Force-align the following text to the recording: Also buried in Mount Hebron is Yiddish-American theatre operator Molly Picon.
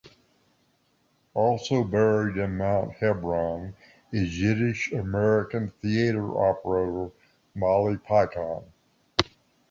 Also 1.35 1.83
buried 1.83 2.35
in 2.35 2.57
Mount 2.57 2.93
Hebron 2.93 3.75
is 4.11 4.41
Yiddish-American 4.41 5.69
theatre 5.79 6.35
operator 6.39 7.11
Molly 7.53 7.97
Picon. 7.97 8.63